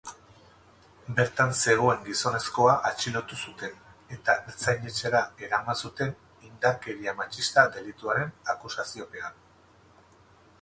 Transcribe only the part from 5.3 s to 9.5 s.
eraman zuten indarkeria matxista delituaren akusaziopean.